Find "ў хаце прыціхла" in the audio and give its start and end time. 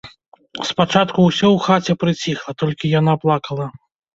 1.51-2.51